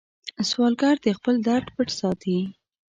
[0.49, 2.37] سوالګر د خپل درد پټ ساتي